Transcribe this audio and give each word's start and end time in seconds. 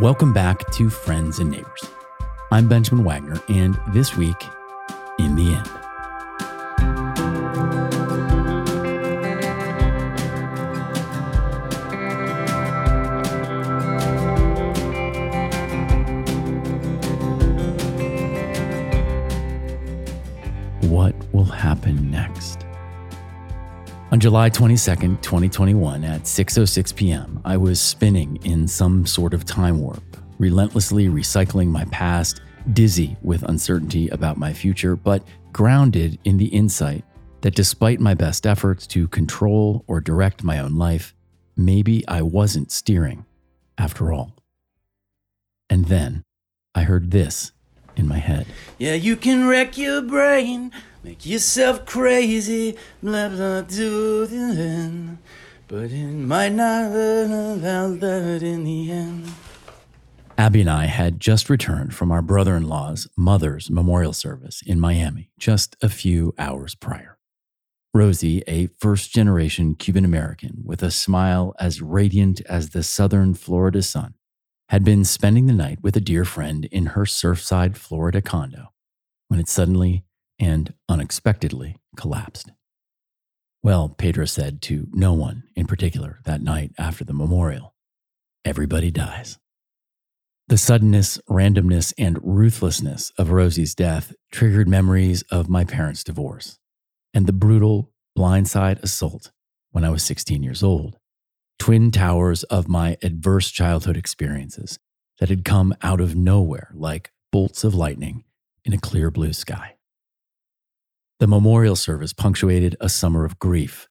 Welcome 0.00 0.34
back 0.34 0.70
to 0.72 0.90
Friends 0.90 1.38
and 1.38 1.50
Neighbors. 1.50 1.90
I'm 2.52 2.68
Benjamin 2.68 3.02
Wagner, 3.02 3.40
and 3.48 3.80
this 3.94 4.14
week, 4.14 4.36
in 5.18 5.36
the 5.36 5.54
end. 5.54 5.85
On 24.16 24.20
July 24.20 24.48
22nd, 24.48 25.20
2021, 25.20 26.02
at 26.02 26.22
6:06 26.22 26.96
p.m., 26.96 27.38
I 27.44 27.58
was 27.58 27.78
spinning 27.78 28.38
in 28.44 28.66
some 28.66 29.04
sort 29.04 29.34
of 29.34 29.44
time 29.44 29.78
warp, 29.78 30.02
relentlessly 30.38 31.08
recycling 31.08 31.66
my 31.66 31.84
past, 31.84 32.40
dizzy 32.72 33.18
with 33.20 33.42
uncertainty 33.42 34.08
about 34.08 34.38
my 34.38 34.54
future, 34.54 34.96
but 34.96 35.22
grounded 35.52 36.18
in 36.24 36.38
the 36.38 36.46
insight 36.46 37.04
that 37.42 37.54
despite 37.54 38.00
my 38.00 38.14
best 38.14 38.46
efforts 38.46 38.86
to 38.86 39.06
control 39.08 39.84
or 39.86 40.00
direct 40.00 40.42
my 40.42 40.60
own 40.60 40.76
life, 40.76 41.14
maybe 41.54 42.02
I 42.08 42.22
wasn't 42.22 42.72
steering 42.72 43.26
after 43.76 44.14
all. 44.14 44.34
And 45.68 45.84
then 45.84 46.22
I 46.74 46.84
heard 46.84 47.10
this 47.10 47.52
in 47.96 48.06
my 48.06 48.18
head. 48.18 48.46
Yeah, 48.78 48.94
you 48.94 49.16
can 49.16 49.46
wreck 49.46 49.76
your 49.78 50.02
brain, 50.02 50.72
make 51.02 51.26
yourself 51.26 51.86
crazy, 51.86 52.76
blah 53.02 53.28
blah 53.28 53.62
do 53.62 54.26
the 54.26 54.36
end. 54.36 55.18
But 55.68 55.90
it 55.90 56.12
might 56.12 56.52
not 56.52 56.92
learn 56.92 57.58
about 57.58 58.00
that 58.00 58.42
in 58.42 58.64
the 58.64 58.90
end. 58.90 59.32
Abby 60.38 60.60
and 60.60 60.70
I 60.70 60.84
had 60.84 61.18
just 61.18 61.48
returned 61.48 61.94
from 61.94 62.12
our 62.12 62.20
brother 62.20 62.56
in 62.56 62.68
law's 62.68 63.08
mother's 63.16 63.70
memorial 63.70 64.12
service 64.12 64.62
in 64.66 64.78
Miami 64.78 65.30
just 65.38 65.76
a 65.80 65.88
few 65.88 66.34
hours 66.38 66.74
prior. 66.74 67.16
Rosie, 67.94 68.42
a 68.46 68.66
first 68.78 69.10
generation 69.10 69.74
Cuban 69.74 70.04
American 70.04 70.62
with 70.62 70.82
a 70.82 70.90
smile 70.90 71.54
as 71.58 71.80
radiant 71.80 72.42
as 72.42 72.70
the 72.70 72.82
southern 72.82 73.32
Florida 73.32 73.80
sun, 73.80 74.12
had 74.68 74.84
been 74.84 75.04
spending 75.04 75.46
the 75.46 75.52
night 75.52 75.78
with 75.82 75.96
a 75.96 76.00
dear 76.00 76.24
friend 76.24 76.64
in 76.66 76.86
her 76.86 77.04
Surfside, 77.04 77.76
Florida 77.76 78.20
condo 78.20 78.72
when 79.28 79.40
it 79.40 79.48
suddenly 79.48 80.04
and 80.38 80.74
unexpectedly 80.88 81.76
collapsed. 81.96 82.52
Well, 83.62 83.88
Pedro 83.88 84.26
said 84.26 84.62
to 84.62 84.86
no 84.92 85.12
one 85.12 85.44
in 85.56 85.66
particular 85.66 86.20
that 86.24 86.40
night 86.40 86.72
after 86.78 87.04
the 87.04 87.12
memorial 87.12 87.74
everybody 88.44 88.90
dies. 88.90 89.38
The 90.48 90.58
suddenness, 90.58 91.18
randomness, 91.28 91.92
and 91.98 92.20
ruthlessness 92.22 93.10
of 93.18 93.32
Rosie's 93.32 93.74
death 93.74 94.14
triggered 94.30 94.68
memories 94.68 95.22
of 95.22 95.48
my 95.48 95.64
parents' 95.64 96.04
divorce 96.04 96.58
and 97.12 97.26
the 97.26 97.32
brutal 97.32 97.90
blindside 98.16 98.80
assault 98.82 99.32
when 99.72 99.84
I 99.84 99.90
was 99.90 100.04
16 100.04 100.44
years 100.44 100.62
old 100.62 100.98
twin 101.66 101.90
towers 101.90 102.44
of 102.44 102.68
my 102.68 102.96
adverse 103.02 103.50
childhood 103.50 103.96
experiences 103.96 104.78
that 105.18 105.28
had 105.28 105.44
come 105.44 105.74
out 105.82 106.00
of 106.00 106.14
nowhere 106.14 106.70
like 106.72 107.10
bolts 107.32 107.64
of 107.64 107.74
lightning 107.74 108.22
in 108.64 108.72
a 108.72 108.78
clear 108.78 109.10
blue 109.10 109.32
sky. 109.32 109.74
The 111.18 111.26
memorial 111.26 111.74
service 111.74 112.12
punctuated 112.12 112.76
a 112.80 112.88
summer 112.88 113.24
of 113.24 113.40
grief. 113.40 113.88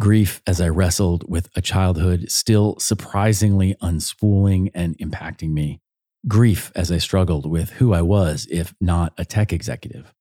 Grief 0.00 0.42
as 0.48 0.60
I 0.60 0.68
wrestled 0.70 1.30
with 1.30 1.48
a 1.54 1.60
childhood 1.60 2.28
still 2.28 2.76
surprisingly 2.80 3.76
unspooling 3.80 4.72
and 4.74 4.98
impacting 4.98 5.52
me. 5.52 5.80
Grief 6.26 6.72
as 6.74 6.90
I 6.90 6.98
struggled 6.98 7.48
with 7.48 7.70
who 7.70 7.94
I 7.94 8.02
was 8.02 8.48
if 8.50 8.74
not 8.80 9.12
a 9.16 9.24
tech 9.24 9.52
executive. 9.52 10.12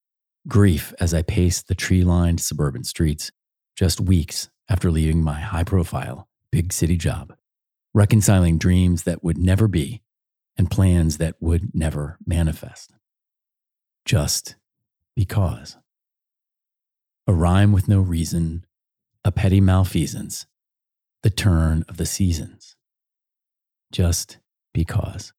Grief 0.48 0.94
as 1.00 1.16
I 1.16 1.24
paced 1.24 1.68
the 1.68 1.74
tree 1.74 2.04
lined 2.04 2.42
suburban 2.42 2.84
streets 2.84 3.32
just 3.76 4.00
weeks 4.00 4.52
after 4.70 4.92
leaving 4.92 5.24
my 5.24 5.40
high 5.40 5.64
profile 5.64 6.28
big 6.52 6.74
city 6.74 6.98
job, 6.98 7.34
reconciling 7.94 8.58
dreams 8.58 9.04
that 9.04 9.24
would 9.24 9.38
never 9.38 9.68
be 9.68 10.02
and 10.58 10.70
plans 10.70 11.18
that 11.18 11.36
would 11.40 11.74
never 11.74 12.18
manifest. 12.26 12.94
Just 14.06 14.56
because. 15.16 15.78
A 17.28 17.34
rhyme 17.34 17.72
with 17.72 17.88
no 17.88 18.00
reason, 18.00 18.66
a 19.24 19.32
petty 19.32 19.62
malfeasance, 19.62 20.46
the 21.24 21.30
turn 21.30 21.86
of 21.88 21.98
the 21.98 22.06
seasons. 22.06 22.76
Just 23.92 24.40
because. 24.74 25.34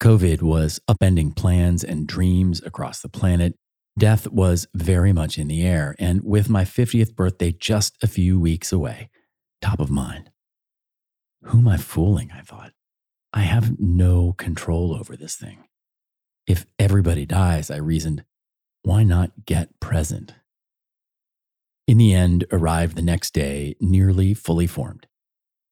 COVID 0.00 0.42
was 0.42 0.80
upending 0.88 1.34
plans 1.34 1.82
and 1.82 2.06
dreams 2.06 2.62
across 2.64 3.00
the 3.00 3.08
planet. 3.08 3.54
Death 3.98 4.28
was 4.28 4.68
very 4.74 5.12
much 5.12 5.38
in 5.38 5.48
the 5.48 5.62
air, 5.66 5.96
and 5.98 6.22
with 6.22 6.48
my 6.48 6.64
50th 6.64 7.16
birthday 7.16 7.52
just 7.52 7.96
a 8.02 8.06
few 8.06 8.38
weeks 8.38 8.70
away, 8.72 9.10
top 9.60 9.80
of 9.80 9.90
mind. 9.90 10.30
Who 11.42 11.58
am 11.58 11.68
I 11.68 11.76
fooling? 11.76 12.30
I 12.34 12.40
thought. 12.40 12.72
I 13.32 13.40
have 13.42 13.78
no 13.78 14.32
control 14.32 14.94
over 14.94 15.16
this 15.16 15.36
thing. 15.36 15.64
If 16.46 16.66
everybody 16.78 17.26
dies, 17.26 17.70
I 17.70 17.76
reasoned, 17.76 18.24
why 18.82 19.02
not 19.02 19.44
get 19.44 19.78
present? 19.80 20.34
In 21.86 21.98
the 21.98 22.14
end, 22.14 22.46
arrived 22.50 22.96
the 22.96 23.02
next 23.02 23.34
day, 23.34 23.76
nearly 23.80 24.32
fully 24.34 24.66
formed. 24.66 25.06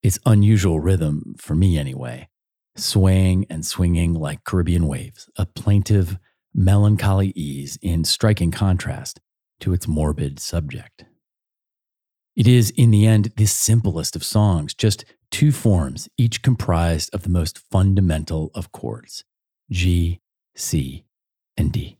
Its 0.02 0.18
unusual 0.26 0.80
rhythm, 0.80 1.34
for 1.38 1.54
me 1.54 1.78
anyway, 1.78 2.28
swaying 2.76 3.46
and 3.48 3.64
swinging 3.64 4.12
like 4.12 4.44
Caribbean 4.44 4.86
waves, 4.86 5.30
a 5.36 5.46
plaintive, 5.46 6.18
melancholy 6.54 7.32
ease 7.34 7.78
in 7.82 8.04
striking 8.04 8.50
contrast 8.50 9.20
to 9.60 9.72
its 9.72 9.88
morbid 9.88 10.38
subject. 10.38 11.05
It 12.36 12.46
is, 12.46 12.68
in 12.76 12.90
the 12.90 13.06
end, 13.06 13.32
the 13.36 13.46
simplest 13.46 14.14
of 14.14 14.22
songs, 14.22 14.74
just 14.74 15.06
two 15.30 15.52
forms, 15.52 16.06
each 16.18 16.42
comprised 16.42 17.12
of 17.14 17.22
the 17.22 17.30
most 17.30 17.58
fundamental 17.58 18.50
of 18.54 18.72
chords 18.72 19.24
G, 19.70 20.20
C, 20.54 21.06
and 21.56 21.72
D. 21.72 21.98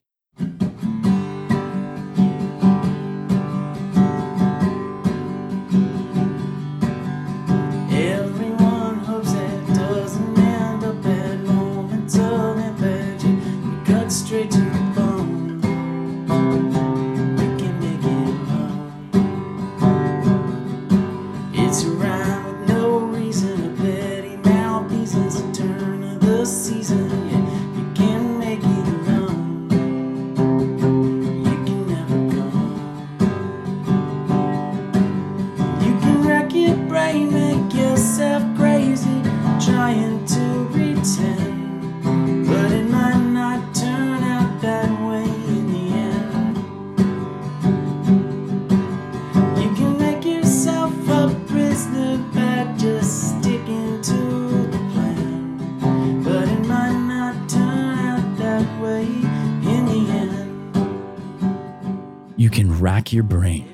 rack 62.86 63.12
your 63.12 63.24
brain, 63.24 63.68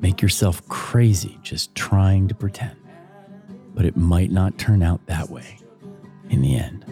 make 0.00 0.22
yourself 0.22 0.66
crazy 0.70 1.38
just 1.42 1.74
trying 1.74 2.26
to 2.26 2.34
pretend. 2.34 2.74
But 3.74 3.84
it 3.84 3.94
might 3.94 4.30
not 4.30 4.56
turn 4.56 4.82
out 4.82 5.04
that 5.04 5.28
way 5.28 5.58
in 6.30 6.40
the 6.40 6.56
end. 6.56 6.82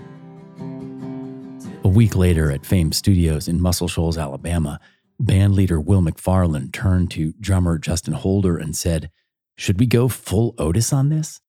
A 1.83 1.89
week 1.89 2.15
later 2.15 2.51
at 2.51 2.67
Fame 2.67 2.93
Studios 2.93 3.49
in 3.49 3.59
Muscle 3.59 3.89
Shoals, 3.89 4.19
Alabama, 4.19 4.81
band 5.19 5.55
leader 5.55 5.81
Will 5.81 6.03
McFarland 6.03 6.75
turned 6.75 7.11
to 7.13 7.33
drummer 7.41 7.79
Justin 7.79 8.13
Holder 8.13 8.59
and 8.59 8.77
said, 8.77 9.11
Should 9.57 9.81
we 9.81 9.87
go 9.87 10.09
full 10.09 10.55
Otis 10.59 10.93
on 10.93 11.09
this? 11.09 11.41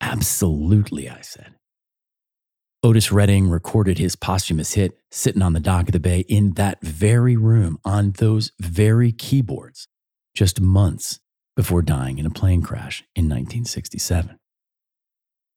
Absolutely, 0.00 1.10
I 1.10 1.22
said. 1.22 1.55
Otis 2.86 3.10
Redding 3.10 3.48
recorded 3.48 3.98
his 3.98 4.14
posthumous 4.14 4.74
hit 4.74 4.96
sitting 5.10 5.42
on 5.42 5.54
the 5.54 5.58
dock 5.58 5.88
of 5.88 5.92
the 5.92 5.98
bay 5.98 6.20
in 6.28 6.52
that 6.52 6.80
very 6.82 7.34
room 7.34 7.80
on 7.84 8.12
those 8.12 8.52
very 8.60 9.10
keyboards 9.10 9.88
just 10.34 10.60
months 10.60 11.18
before 11.56 11.82
dying 11.82 12.20
in 12.20 12.26
a 12.26 12.30
plane 12.30 12.62
crash 12.62 13.02
in 13.16 13.24
1967. 13.24 14.38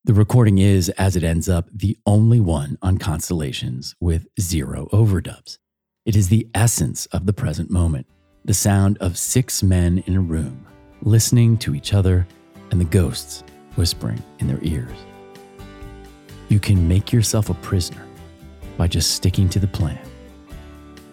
The 0.06 0.14
recording 0.16 0.58
is, 0.58 0.90
as 0.98 1.16
it 1.16 1.24
ends 1.24 1.48
up, 1.48 1.70
the 1.72 2.00
only 2.04 2.40
one 2.40 2.80
on 2.81 2.98
Constellations 2.98 3.94
with 4.00 4.26
zero 4.42 4.88
overdubs. 4.92 5.60
It 6.08 6.16
is 6.16 6.30
the 6.30 6.48
essence 6.56 7.06
of 7.08 7.28
the 7.28 7.34
present 7.34 7.70
moment, 7.70 8.08
the 8.44 8.56
sound 8.56 8.98
of 8.98 9.20
six 9.20 9.62
men 9.62 10.00
in 10.08 10.16
a 10.16 10.20
room, 10.20 10.66
listening 11.04 11.60
to 11.60 11.76
each 11.76 11.94
other 11.94 12.26
and 12.72 12.81
the 12.81 12.86
ghosts 12.86 13.44
whispering 13.76 14.24
in 14.40 14.48
their 14.48 14.64
ears. 14.64 14.98
You 16.50 16.60
can 16.60 16.88
make 16.88 17.13
yourself 17.13 17.50
a 17.50 17.54
prisoner 17.54 18.06
by 18.75 18.88
just 18.88 19.12
sticking 19.12 19.50
to 19.50 19.60
the 19.60 19.68
plan, 19.68 20.00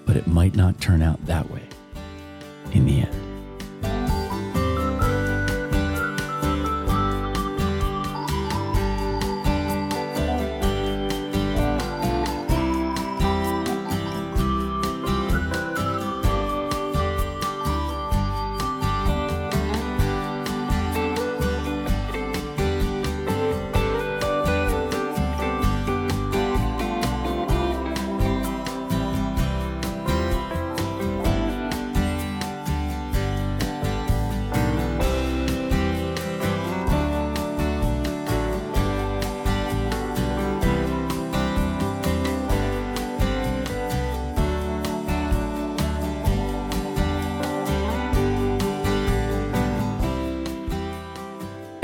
but 0.06 0.16
it 0.16 0.26
might 0.26 0.56
not 0.56 0.80
turn 0.80 1.02
out 1.02 1.24
that 1.26 1.50
way 1.50 1.62
in 2.72 2.86
the 2.86 3.00
end. 3.00 3.25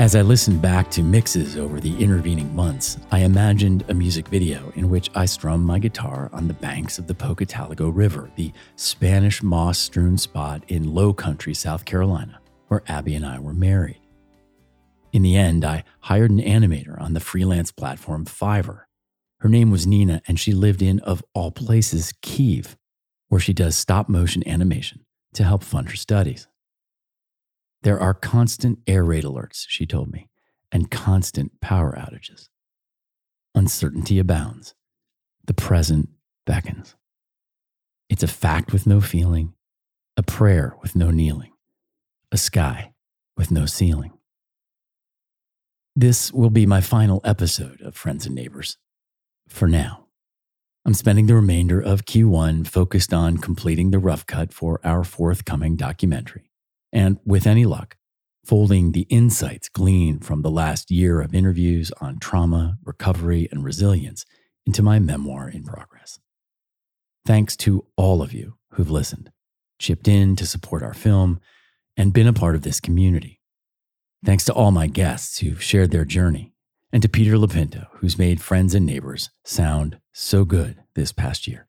As 0.03 0.15
I 0.17 0.21
listened 0.21 0.61
back 0.61 0.91
to 0.91 1.01
mixes 1.01 1.55
over 1.55 1.79
the 1.79 1.97
intervening 2.03 2.53
months, 2.53 2.97
I 3.09 3.19
imagined 3.19 3.85
a 3.87 3.93
music 3.93 4.27
video 4.27 4.69
in 4.75 4.89
which 4.89 5.09
I 5.15 5.23
strum 5.23 5.63
my 5.63 5.79
guitar 5.79 6.29
on 6.33 6.49
the 6.49 6.53
banks 6.53 6.99
of 6.99 7.07
the 7.07 7.13
Pocotaligo 7.13 7.89
River, 7.89 8.29
the 8.35 8.51
Spanish 8.75 9.41
moss 9.41 9.79
strewn 9.79 10.17
spot 10.17 10.61
in 10.67 10.93
low 10.93 11.13
country 11.13 11.53
South 11.53 11.85
Carolina, 11.85 12.41
where 12.67 12.83
Abby 12.85 13.15
and 13.15 13.25
I 13.25 13.39
were 13.39 13.53
married. 13.53 14.01
In 15.13 15.21
the 15.21 15.37
end, 15.37 15.63
I 15.63 15.85
hired 16.01 16.31
an 16.31 16.41
animator 16.41 17.01
on 17.01 17.13
the 17.13 17.21
freelance 17.21 17.71
platform 17.71 18.25
Fiverr. 18.25 18.81
Her 19.39 19.47
name 19.47 19.71
was 19.71 19.87
Nina, 19.87 20.21
and 20.27 20.37
she 20.37 20.51
lived 20.51 20.81
in, 20.81 20.99
of 20.99 21.23
all 21.33 21.49
places, 21.49 22.13
Kiev, 22.21 22.75
where 23.29 23.39
she 23.39 23.53
does 23.53 23.77
stop 23.77 24.09
motion 24.09 24.45
animation 24.45 25.05
to 25.35 25.45
help 25.45 25.63
fund 25.63 25.91
her 25.91 25.95
studies. 25.95 26.49
There 27.83 27.99
are 27.99 28.13
constant 28.13 28.79
air 28.87 29.03
raid 29.03 29.25
alerts, 29.25 29.65
she 29.67 29.85
told 29.85 30.09
me, 30.09 30.29
and 30.71 30.89
constant 30.89 31.59
power 31.59 31.93
outages. 31.97 32.47
Uncertainty 33.53 34.19
abounds. 34.19 34.73
The 35.45 35.53
present 35.53 36.07
beckons. 36.45 36.95
It's 38.09 38.23
a 38.23 38.27
fact 38.27 38.71
with 38.71 38.87
no 38.87 39.01
feeling, 39.01 39.53
a 40.15 40.23
prayer 40.23 40.77
with 40.81 40.95
no 40.95 41.11
kneeling, 41.11 41.51
a 42.31 42.37
sky 42.37 42.93
with 43.35 43.51
no 43.51 43.65
ceiling. 43.65 44.13
This 45.93 46.31
will 46.31 46.49
be 46.49 46.65
my 46.65 46.79
final 46.79 47.19
episode 47.25 47.81
of 47.81 47.97
Friends 47.97 48.25
and 48.25 48.33
Neighbors. 48.33 48.77
For 49.49 49.67
now, 49.67 50.05
I'm 50.85 50.93
spending 50.93 51.27
the 51.27 51.35
remainder 51.35 51.81
of 51.81 52.05
Q1 52.05 52.65
focused 52.65 53.13
on 53.13 53.39
completing 53.39 53.91
the 53.91 53.99
rough 53.99 54.25
cut 54.25 54.53
for 54.53 54.79
our 54.85 55.03
forthcoming 55.03 55.75
documentary 55.75 56.49
and 56.93 57.17
with 57.25 57.47
any 57.47 57.65
luck, 57.65 57.97
folding 58.45 58.91
the 58.91 59.07
insights 59.09 59.67
gleaned 59.67 60.23
from 60.23 60.43
the 60.43 60.51
last 60.51 60.91
year 60.91 61.19
of 61.19 61.33
interviews 61.33 61.91
on 61.99 62.19
trauma, 62.19 62.77
recovery, 62.85 63.49
and 63.51 63.63
resilience 63.63 64.25
into 64.65 64.83
my 64.83 64.99
memoir 64.99 65.49
in 65.49 65.63
progress. 65.63 66.19
Thanks 67.25 67.57
to 67.57 67.85
all 67.97 68.21
of 68.21 68.31
you 68.31 68.55
who've 68.73 68.91
listened, 68.91 69.31
chipped 69.79 70.07
in 70.07 70.35
to 70.35 70.45
support 70.45 70.83
our 70.83 70.93
film, 70.93 71.39
and 71.97 72.13
been 72.13 72.27
a 72.27 72.33
part 72.33 72.55
of 72.55 72.61
this 72.61 72.79
community. 72.79 73.41
Thanks 74.23 74.45
to 74.45 74.53
all 74.53 74.71
my 74.71 74.87
guests 74.87 75.39
who've 75.39 75.61
shared 75.61 75.91
their 75.91 76.05
journey, 76.05 76.53
and 76.91 77.01
to 77.01 77.09
Peter 77.09 77.37
Lopinto, 77.37 77.87
who's 77.93 78.19
made 78.19 78.41
friends 78.41 78.75
and 78.75 78.85
neighbors 78.85 79.31
sound 79.43 79.99
so 80.13 80.45
good 80.45 80.83
this 80.95 81.11
past 81.11 81.47
year. 81.47 81.67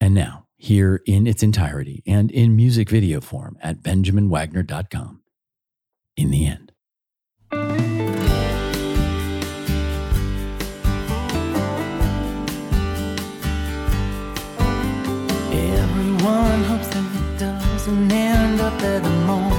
And 0.00 0.14
now, 0.14 0.47
here 0.58 1.00
in 1.06 1.26
its 1.26 1.42
entirety 1.42 2.02
and 2.06 2.30
in 2.30 2.56
music 2.56 2.90
video 2.90 3.20
form 3.20 3.56
at 3.62 3.82
benjaminwagner.com. 3.82 5.22
In 6.16 6.30
the 6.30 6.46
end. 6.46 6.72
Everyone 15.52 16.64
hopes 16.64 16.88
that 16.88 17.04
it 17.14 17.38
doesn't 17.38 18.12
end 18.12 18.60
up 18.60 18.82
at 18.82 19.02
the 19.04 19.10
moment 19.10 19.57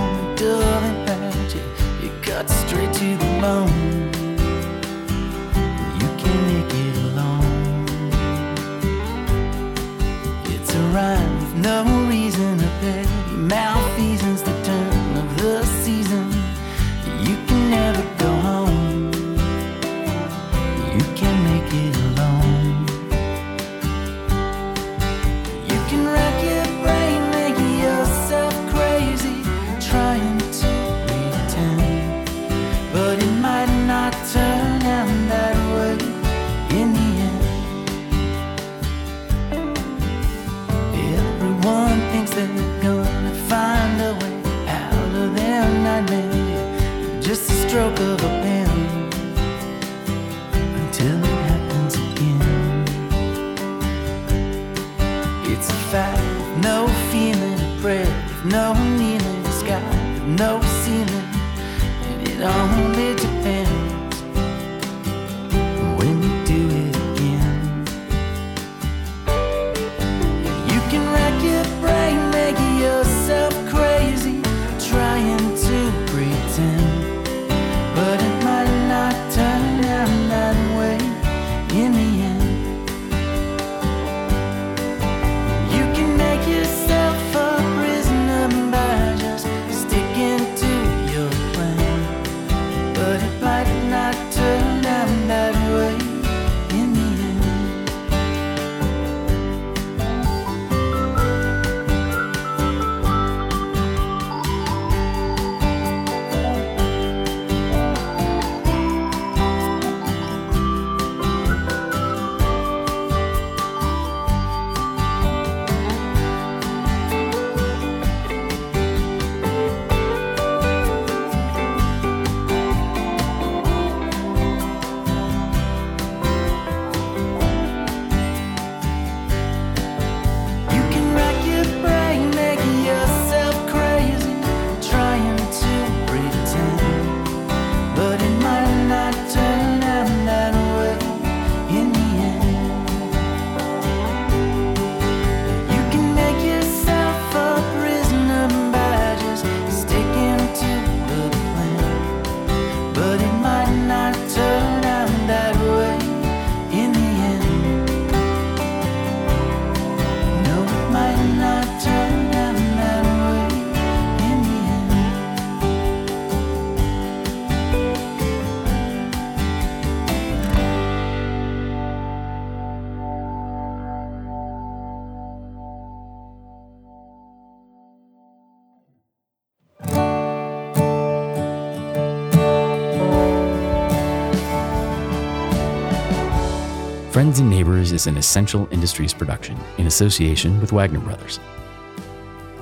Friends 187.19 187.41
and 187.41 187.49
Neighbors 187.49 187.91
is 187.91 188.07
an 188.07 188.15
essential 188.15 188.65
industries 188.71 189.13
production 189.13 189.57
in 189.77 189.87
association 189.87 190.57
with 190.61 190.71
Wagner 190.71 191.01
Brothers. 191.01 191.37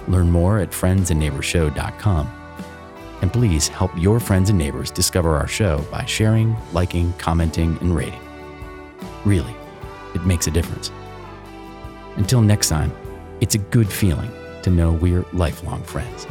Learn 0.07 0.31
more 0.31 0.57
at 0.57 0.71
friendsandneighborshow.com. 0.71 2.27
And 3.21 3.31
please 3.31 3.67
help 3.67 3.91
your 3.95 4.19
friends 4.19 4.49
and 4.49 4.57
neighbors 4.57 4.89
discover 4.89 5.37
our 5.37 5.45
show 5.45 5.85
by 5.91 6.05
sharing, 6.05 6.55
liking, 6.73 7.13
commenting, 7.19 7.77
and 7.81 7.95
rating. 7.95 8.19
Really, 9.25 9.53
it 10.15 10.25
makes 10.25 10.47
a 10.47 10.51
difference. 10.51 10.91
Until 12.15 12.41
next 12.41 12.69
time, 12.69 12.91
it's 13.41 13.53
a 13.53 13.59
good 13.59 13.93
feeling 13.93 14.31
to 14.63 14.71
know 14.71 14.93
we're 14.93 15.23
lifelong 15.33 15.83
friends. 15.83 16.25